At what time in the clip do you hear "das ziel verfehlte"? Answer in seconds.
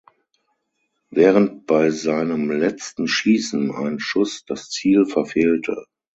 4.45-5.85